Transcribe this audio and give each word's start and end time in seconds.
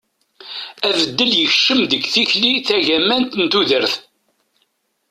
abeddel 0.87 1.31
yekcem 1.39 1.81
deg 1.91 2.03
tikli 2.13 2.51
tagamant 2.67 3.31
n 3.41 3.43
tudert 3.51 3.93